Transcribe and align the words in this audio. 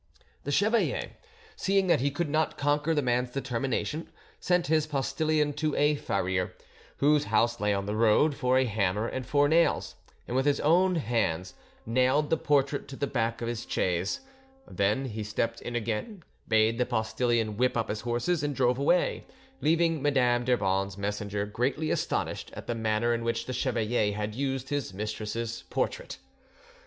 The 0.45 0.51
chevalier, 0.51 1.11
seeing 1.55 1.85
that 1.85 2.01
he 2.01 2.09
could 2.09 2.27
not 2.27 2.57
conquer 2.57 2.95
the 2.95 3.03
man's 3.03 3.29
determination, 3.29 4.09
sent 4.39 4.65
his 4.65 4.87
postillion 4.87 5.53
to 5.57 5.75
a 5.75 5.93
farrier, 5.93 6.55
whose 6.97 7.25
house 7.25 7.59
lay 7.59 7.71
on 7.71 7.85
the 7.85 7.95
road, 7.95 8.33
for 8.35 8.57
a 8.57 8.65
hammer 8.65 9.07
and 9.07 9.27
four 9.27 9.47
nails, 9.47 9.93
and 10.27 10.35
with 10.35 10.47
his 10.47 10.59
own 10.61 10.95
hands 10.95 11.53
nailed 11.85 12.31
the 12.31 12.37
portrait 12.37 12.87
to 12.87 12.95
the 12.95 13.05
back 13.05 13.43
of 13.43 13.47
his 13.47 13.63
chaise; 13.69 14.21
then 14.67 15.05
he 15.05 15.23
stepped 15.23 15.61
in 15.61 15.75
again, 15.75 16.23
bade 16.47 16.79
the 16.79 16.85
postillion 16.87 17.55
whip 17.55 17.77
up 17.77 17.89
his 17.89 18.01
horses, 18.01 18.41
and 18.41 18.55
drove 18.55 18.79
away, 18.79 19.25
leaving 19.61 20.01
Madame 20.01 20.43
d'Urban's 20.43 20.97
messenger 20.97 21.45
greatly 21.45 21.91
astonished 21.91 22.49
at 22.55 22.65
the 22.65 22.73
manner 22.73 23.13
in 23.13 23.23
which 23.23 23.45
the 23.45 23.53
chevalier 23.53 24.13
had 24.15 24.33
used 24.33 24.69
his 24.69 24.95
mistress's 24.95 25.63
portrait. 25.69 26.17